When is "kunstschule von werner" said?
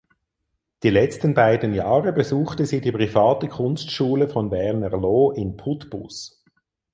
3.47-4.89